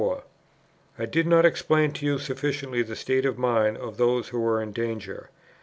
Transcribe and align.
"I 0.97 1.05
did 1.05 1.27
not 1.27 1.45
explain 1.45 1.91
to 1.91 2.07
you 2.07 2.17
sufficiently 2.17 2.81
the 2.81 2.95
state 2.95 3.23
of 3.23 3.37
mind 3.37 3.77
of 3.77 3.97
those 3.97 4.29
who 4.29 4.39
were 4.39 4.59
in 4.59 4.71
danger. 4.71 5.29